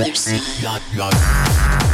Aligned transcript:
other 0.00 0.14
side. 0.14 1.93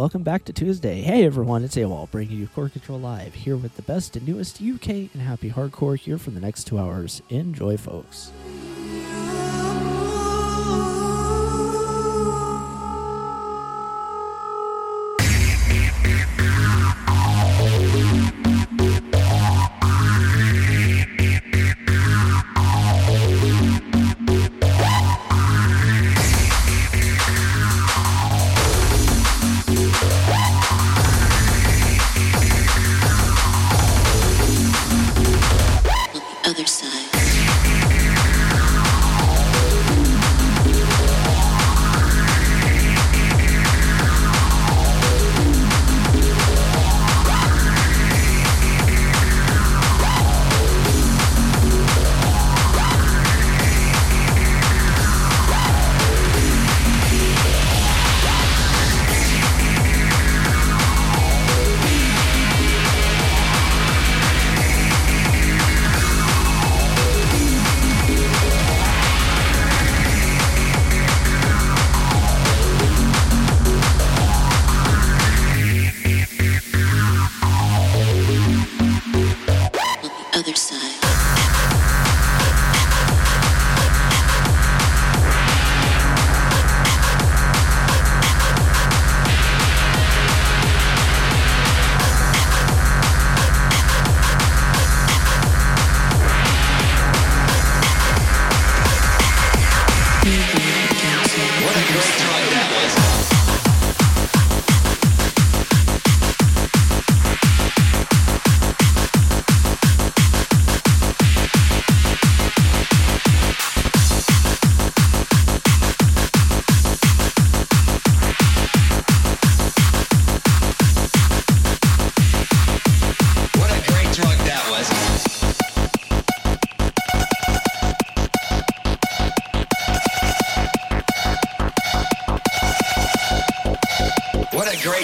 Welcome 0.00 0.22
back 0.22 0.46
to 0.46 0.52
Tuesday. 0.54 1.02
Hey 1.02 1.26
everyone, 1.26 1.62
it's 1.62 1.76
AWOL 1.76 2.10
bringing 2.10 2.38
you 2.38 2.46
Core 2.46 2.70
Control 2.70 2.98
Live 2.98 3.34
here 3.34 3.54
with 3.54 3.76
the 3.76 3.82
best 3.82 4.16
and 4.16 4.26
newest 4.26 4.62
UK 4.62 4.88
and 4.88 5.20
happy 5.20 5.50
hardcore 5.50 5.98
here 5.98 6.16
for 6.16 6.30
the 6.30 6.40
next 6.40 6.64
two 6.64 6.78
hours. 6.78 7.20
Enjoy, 7.28 7.76
folks. 7.76 8.32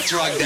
What 0.09 0.39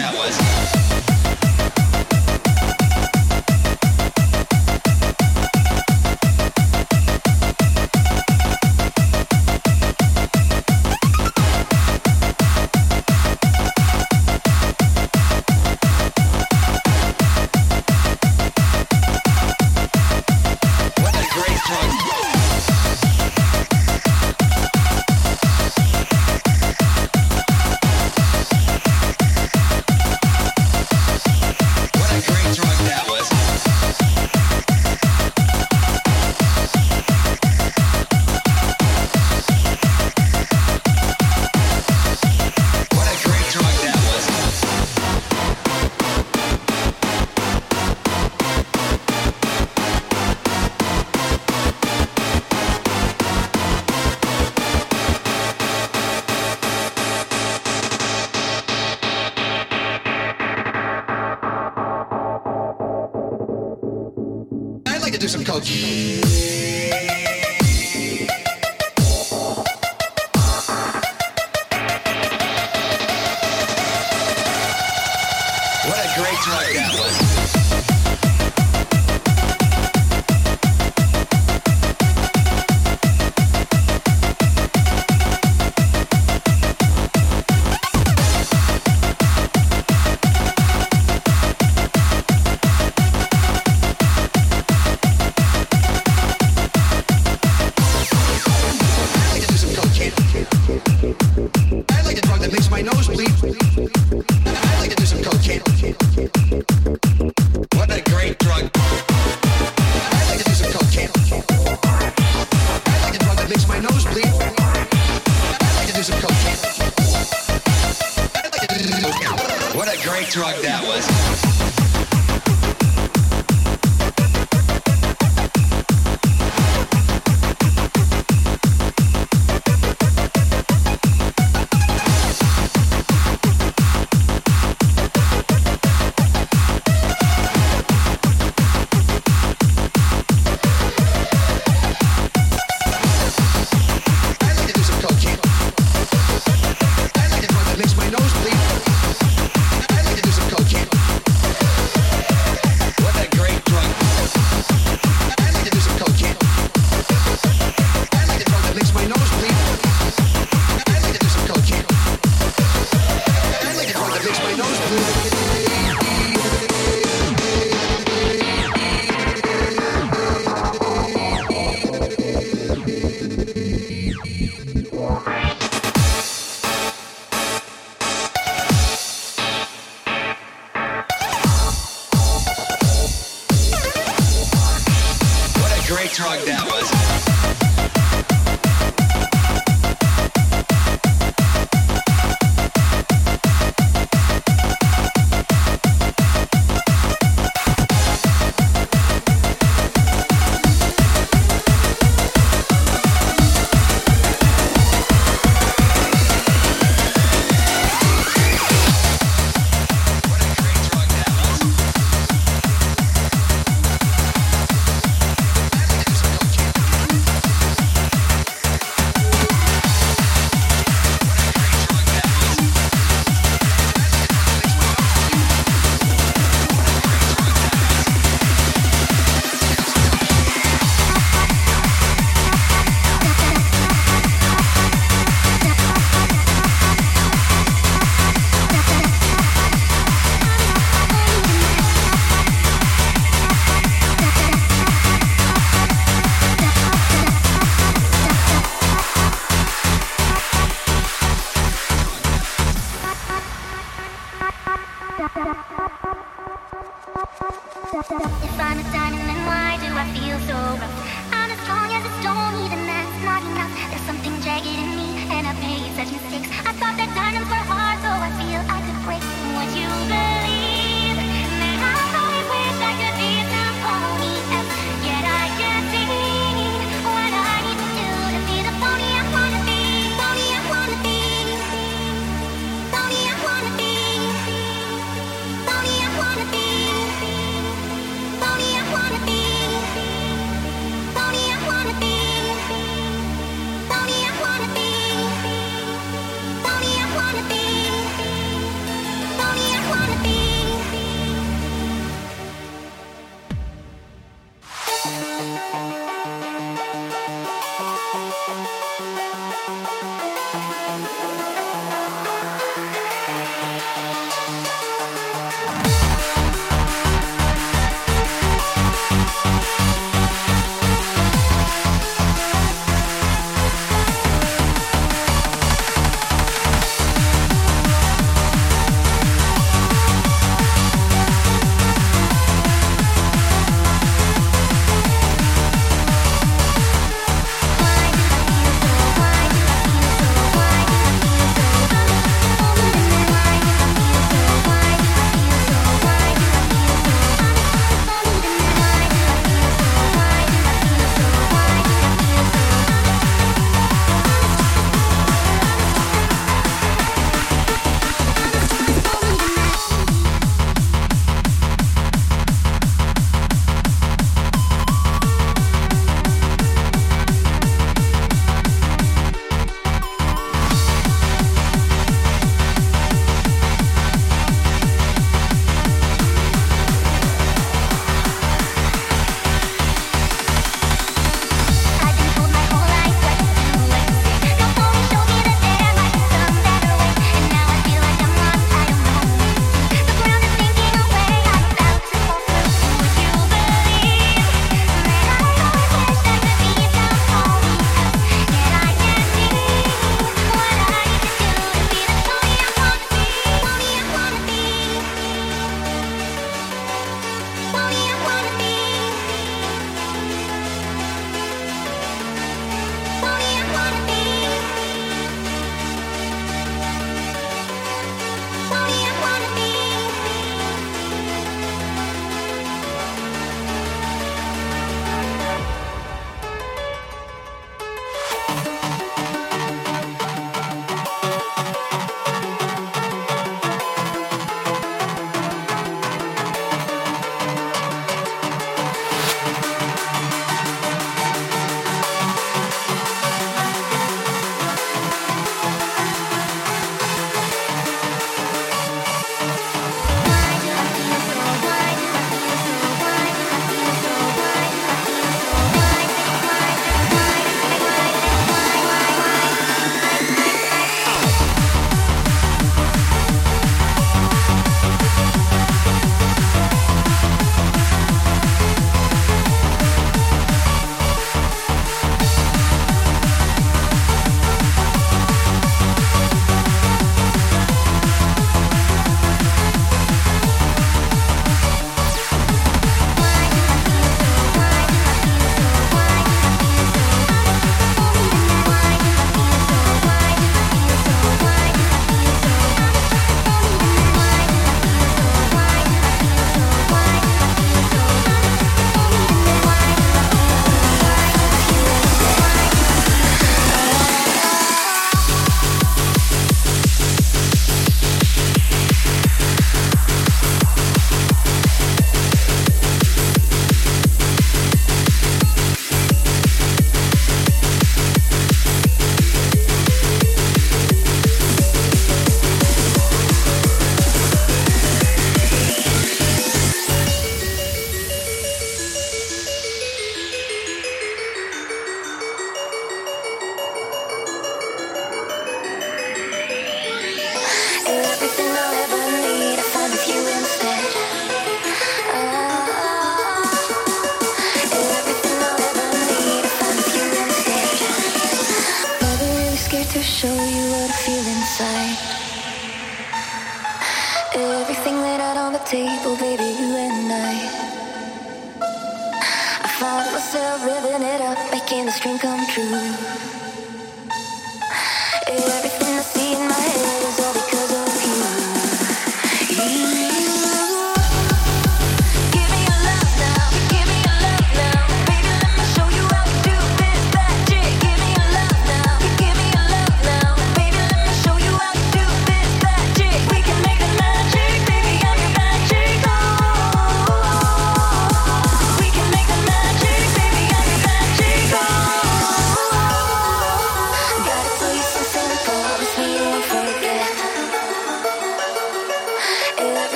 drug 120.32 120.62
that 120.62 120.82
was. 120.88 121.41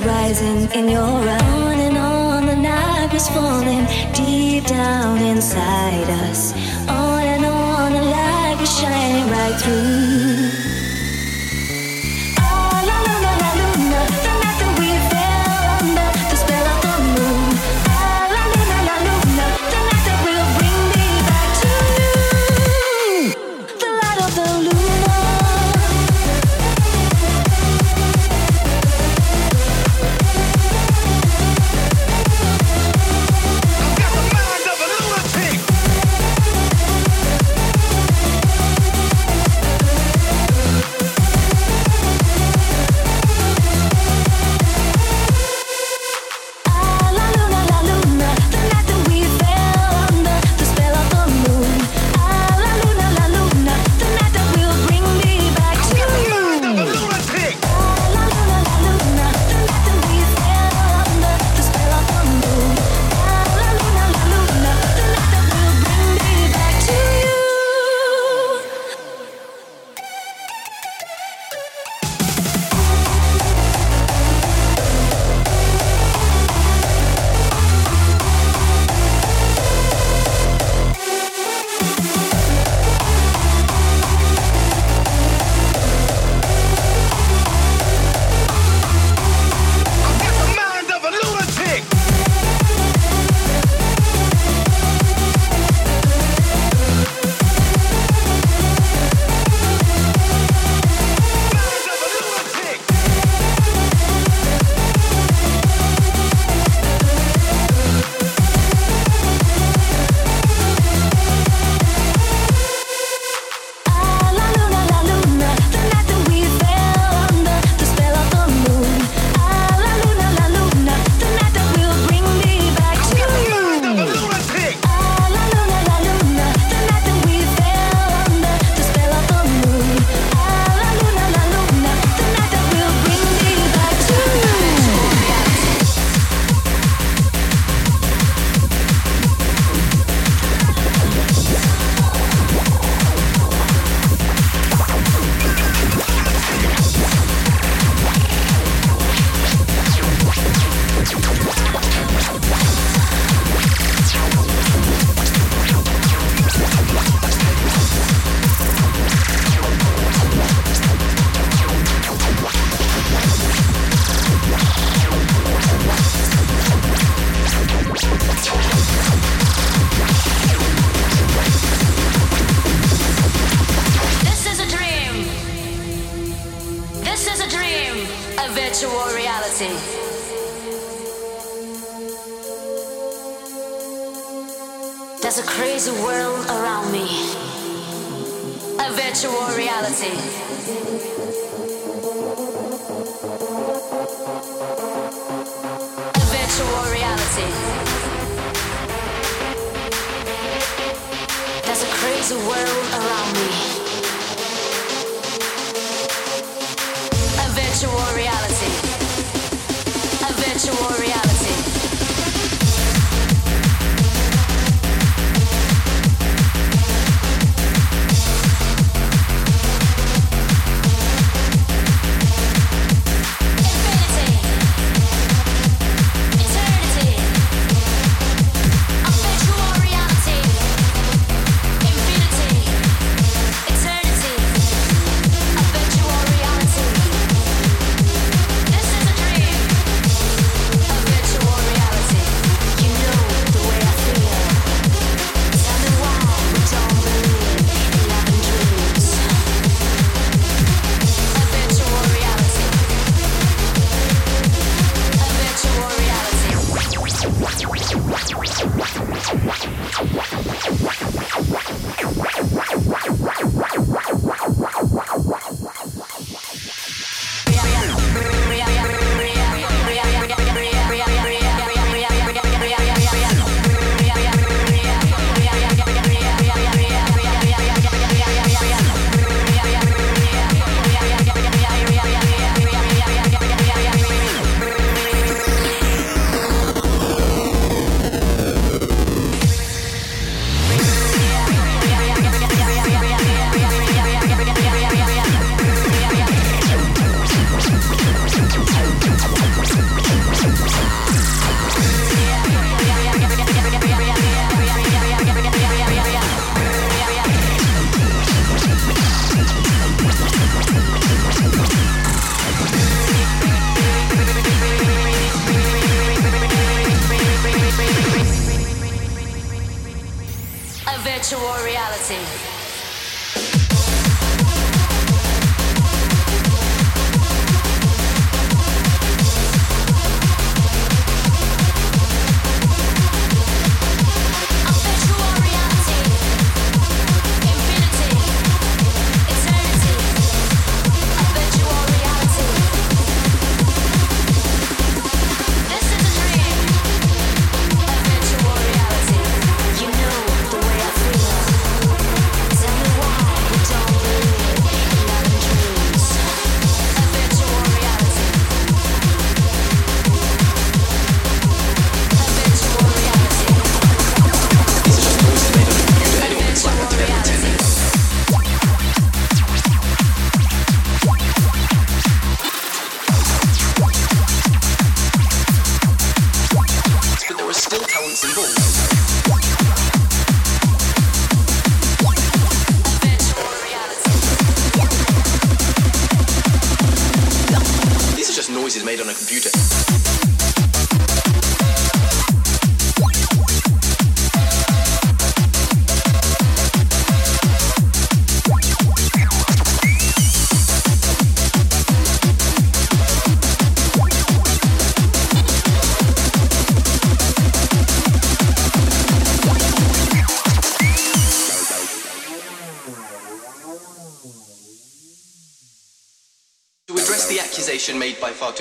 rising 0.00 0.70
in 0.72 0.88
your 0.88 1.00
own 1.00 1.78
and 1.78 1.96
on 1.96 2.46
the 2.46 2.56
night 2.56 3.12
was 3.12 3.28
falling 3.28 3.86
deep 4.12 4.64
down 4.64 5.18
inside 5.18 6.08
us. 6.28 6.52
On 6.88 7.22
and 7.22 7.44
on 7.44 7.92
the 7.92 8.02
light 8.02 8.56
was 8.58 8.72
shining 8.78 9.30
right 9.30 9.60
through. 9.60 10.45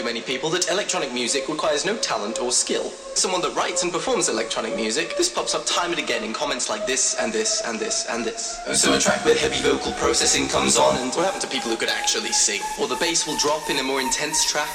many 0.05 0.21
people 0.21 0.51
that 0.51 0.69
electronic 0.69 1.11
music 1.11 1.49
requires 1.49 1.83
no 1.83 1.97
talent 1.97 2.39
or 2.39 2.51
skill. 2.51 2.91
Someone 3.15 3.41
that 3.41 3.55
writes 3.55 3.81
and 3.81 3.91
performs 3.91 4.29
electronic 4.29 4.75
music, 4.75 5.17
this 5.17 5.29
pops 5.29 5.55
up 5.55 5.65
time 5.65 5.89
and 5.89 5.99
again 5.99 6.23
in 6.23 6.31
comments 6.31 6.69
like 6.69 6.85
this 6.85 7.15
and 7.19 7.33
this 7.33 7.61
and 7.65 7.79
this 7.79 8.05
and 8.05 8.23
this. 8.23 8.59
So 8.79 8.93
a 8.93 8.99
track 8.99 9.25
with 9.25 9.41
heavy 9.41 9.61
vocal 9.67 9.93
processing 9.93 10.47
comes 10.47 10.77
on 10.77 10.95
and 10.97 11.11
what 11.15 11.25
happened 11.25 11.41
to 11.41 11.47
people 11.47 11.71
who 11.71 11.77
could 11.77 11.89
actually 11.89 12.33
sing? 12.33 12.61
Or 12.79 12.87
the 12.87 12.97
bass 12.97 13.25
will 13.25 13.37
drop 13.37 13.67
in 13.71 13.77
a 13.79 13.83
more 13.83 13.99
intense 13.99 14.45
track? 14.45 14.69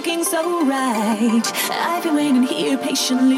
looking 0.00 0.24
so 0.24 0.64
right. 0.64 1.42
I've 1.70 2.02
been 2.02 2.14
waiting 2.14 2.44
here 2.44 2.78
patiently, 2.78 3.36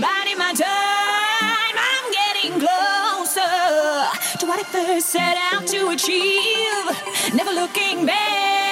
biding 0.00 0.38
my 0.38 0.54
time. 0.54 1.76
I'm 1.90 2.10
getting 2.10 2.52
closer 2.52 3.42
to 4.38 4.46
what 4.46 4.58
I 4.58 4.62
first 4.72 5.10
set 5.10 5.36
out 5.52 5.66
to 5.66 5.90
achieve. 5.90 7.34
Never 7.34 7.50
looking 7.52 8.06
back. 8.06 8.69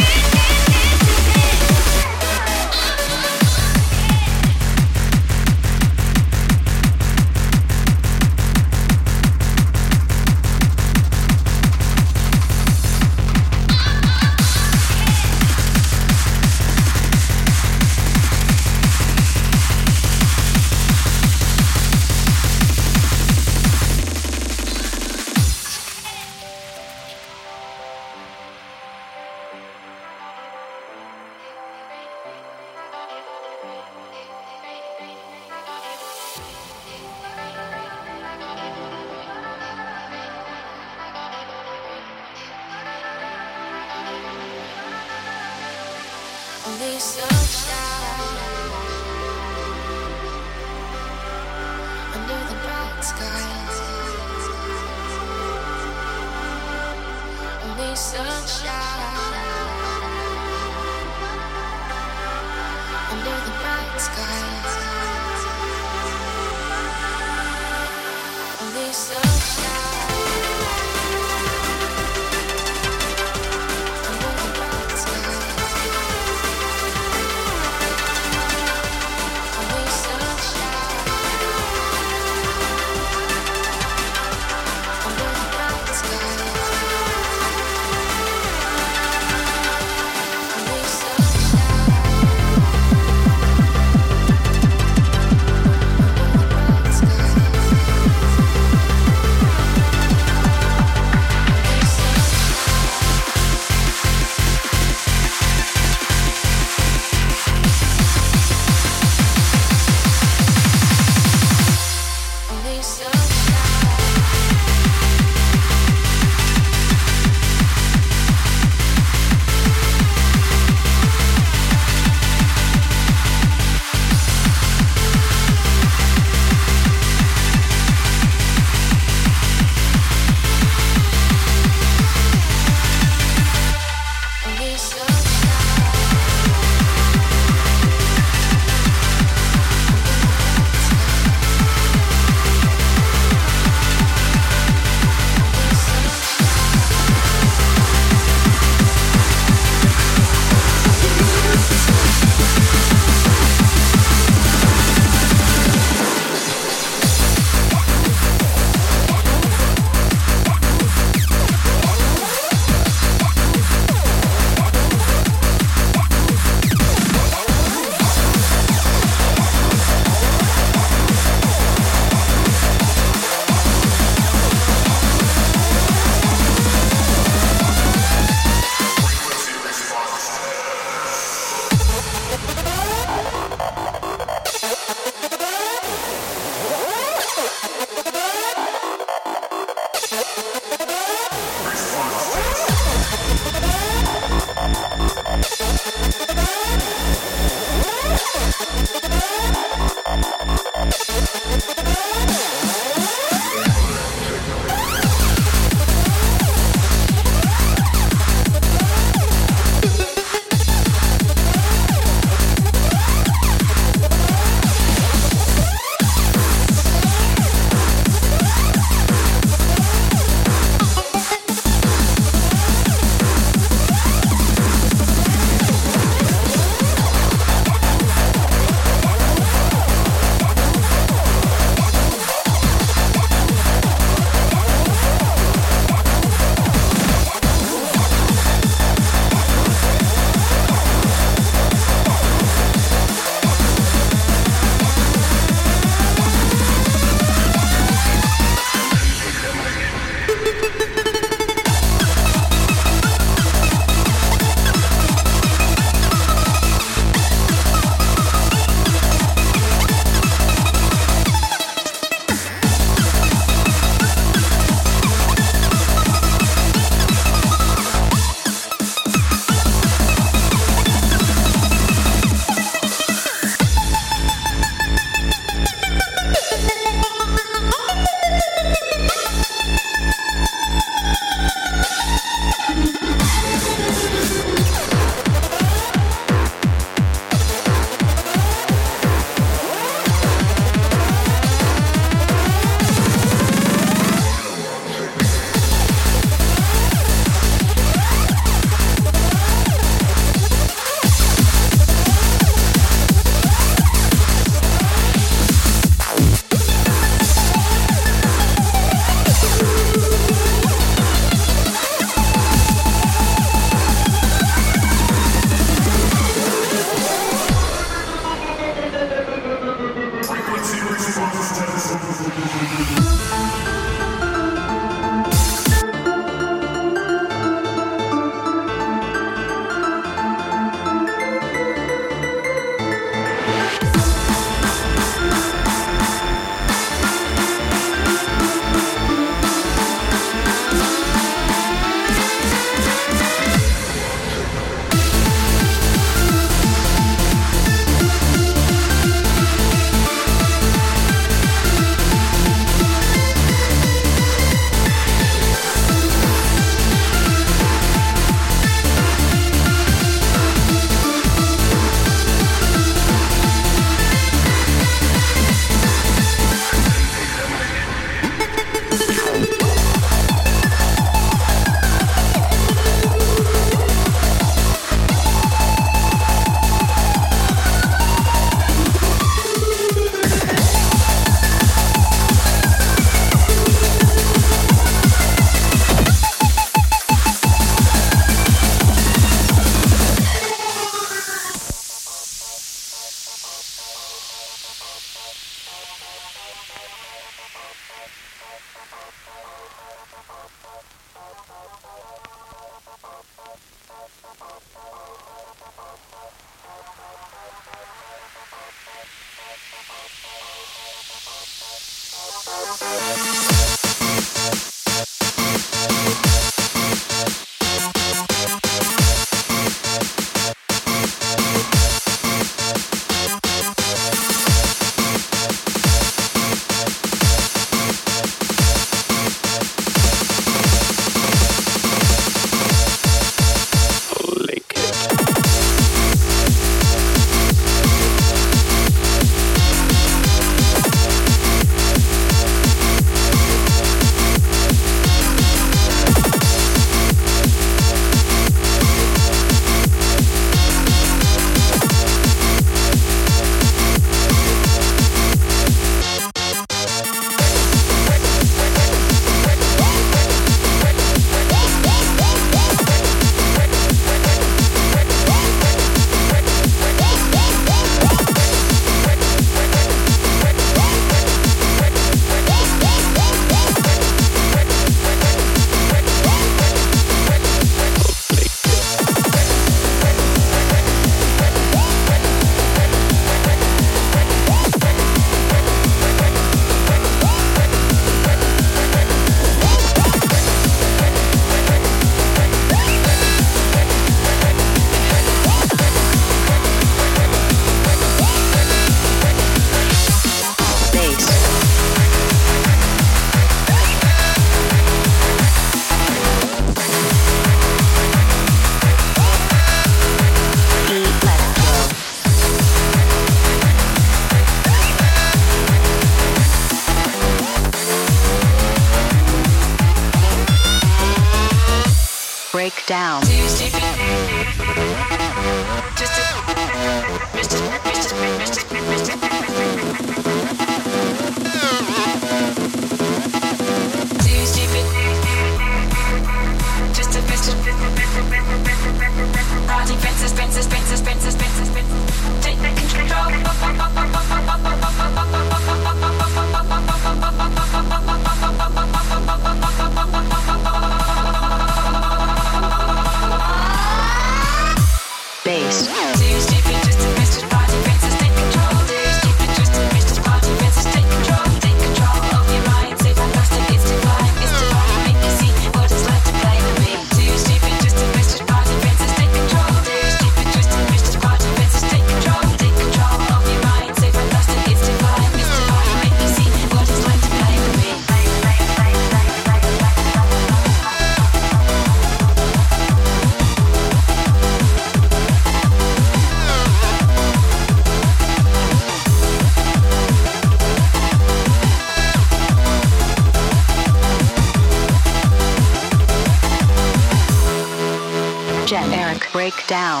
now. 599.82 600.00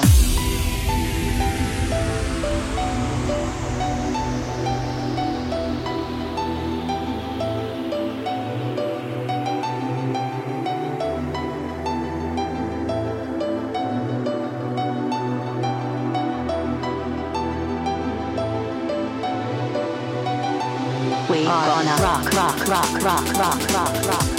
We 21.28 21.46
are 21.46 21.66
gonna 21.66 21.96
rock, 22.00 22.32
rock, 22.32 22.68
rock, 22.68 23.02
rock, 23.02 23.32
rock, 23.34 23.72
rock, 23.72 24.06
rock. 24.06 24.31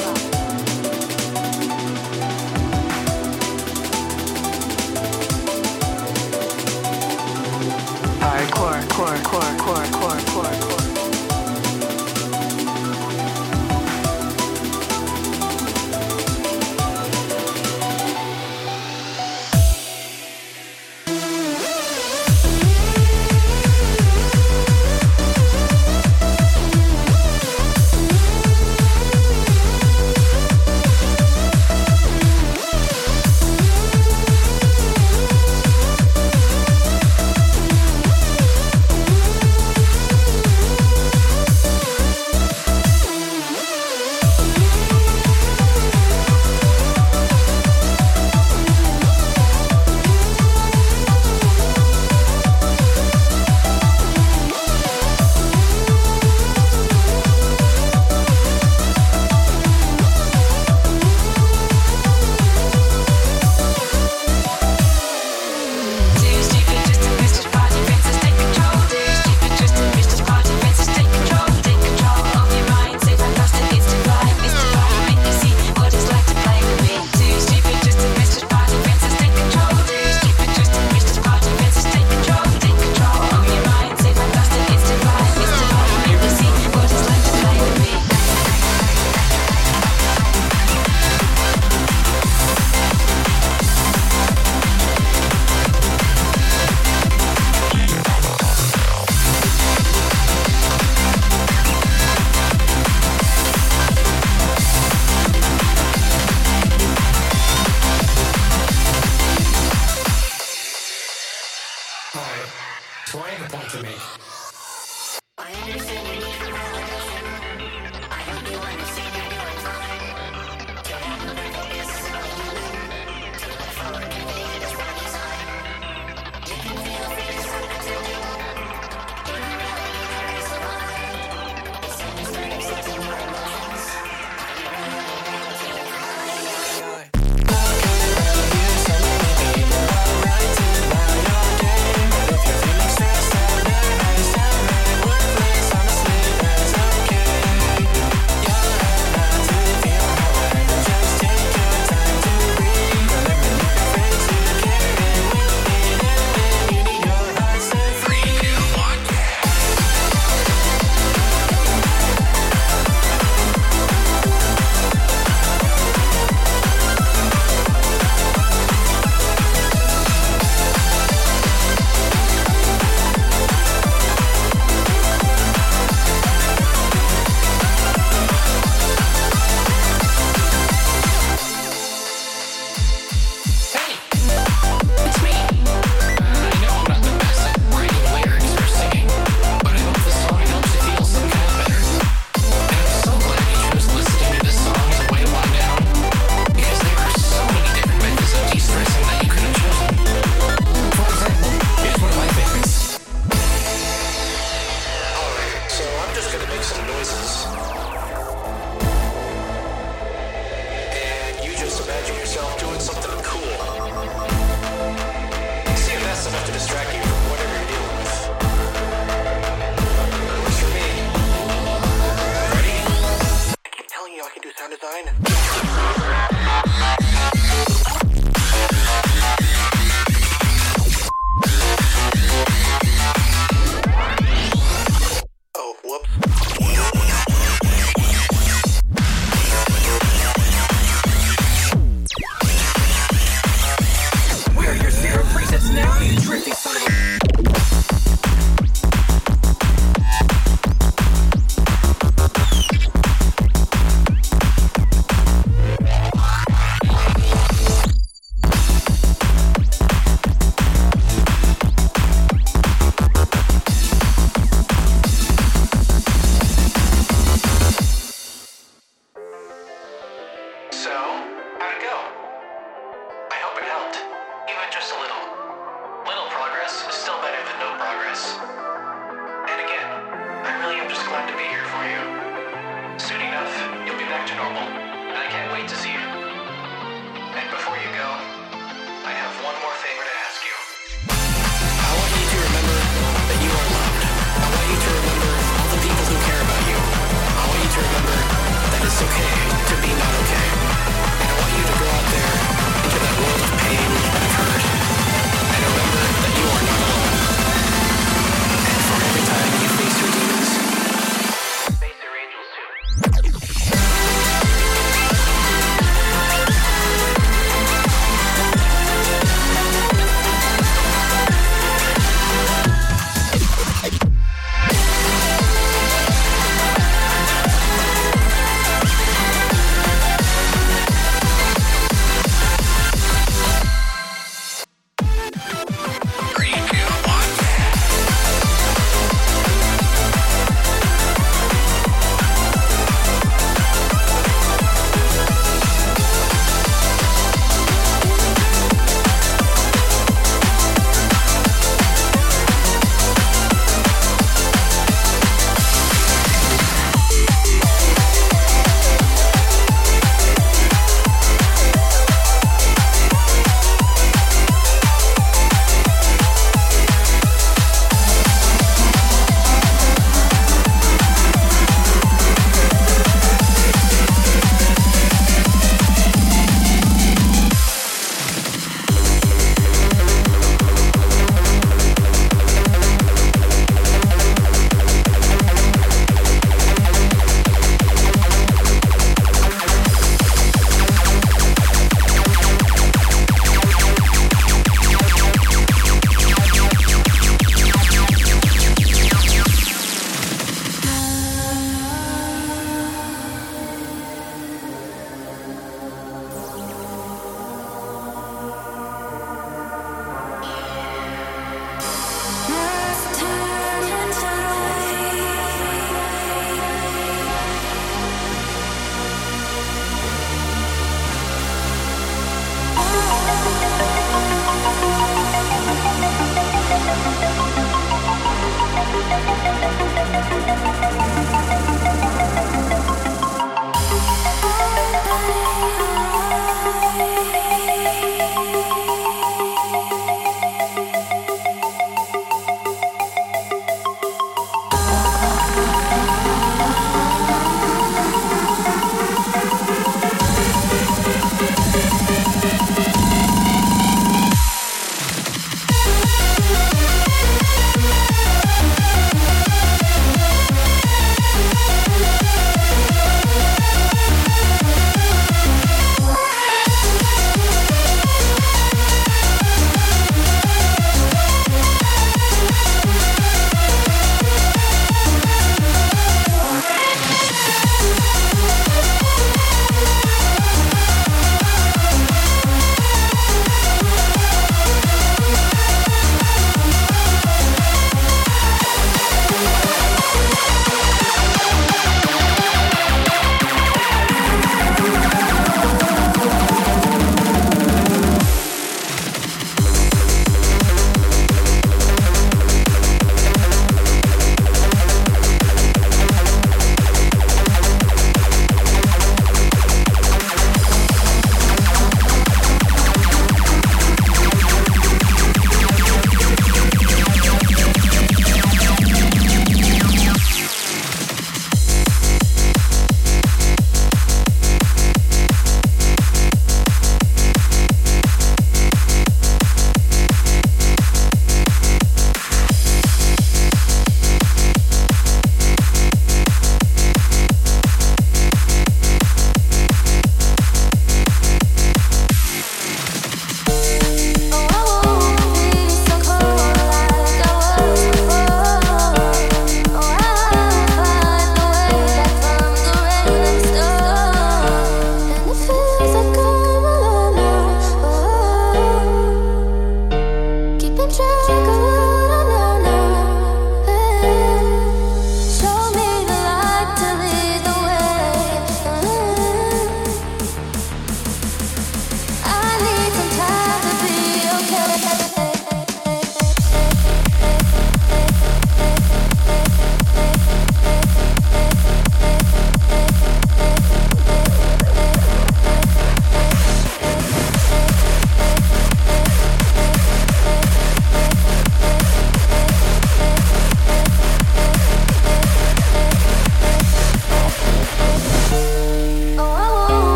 core, 8.51 8.81
core, 8.89 9.17
core, 9.23 9.57
core, 9.57 9.85
core, 9.91 10.19
core. 10.27 10.72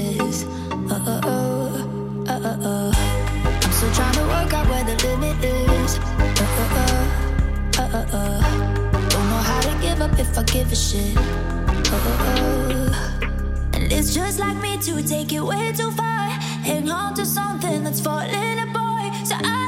places. 0.00 0.44
Oh, 0.90 1.20
oh, 1.24 2.24
oh, 2.28 2.58
oh. 2.62 2.92
I'm 3.62 3.72
still 3.72 3.92
trying 3.92 4.14
to 4.14 4.22
work 4.22 4.52
out 4.52 4.66
where 4.68 4.84
the 4.84 4.96
limit 5.06 5.44
is. 5.44 5.98
Oh, 5.98 6.34
oh, 6.50 6.88
oh, 7.78 7.90
oh, 7.94 8.06
oh. 8.12 8.40
Don't 9.10 9.26
know 9.30 9.42
how 9.50 9.60
to 9.60 9.72
give 9.82 10.00
up 10.00 10.18
if 10.18 10.38
I 10.38 10.42
give 10.44 10.72
a 10.72 10.76
shit. 10.76 11.16
Oh, 11.16 11.92
oh, 11.92 12.26
oh. 12.28 13.74
And 13.74 13.92
it's 13.92 14.14
just 14.14 14.38
like 14.38 14.56
me 14.56 14.78
to 14.78 15.02
take 15.02 15.32
it 15.32 15.40
way 15.40 15.72
too 15.72 15.90
far. 15.92 16.28
Hang 16.68 16.90
on 16.90 17.14
to 17.14 17.26
something 17.26 17.84
that's 17.84 18.00
falling 18.00 18.58
apart. 18.58 19.14
So 19.26 19.36
I 19.36 19.59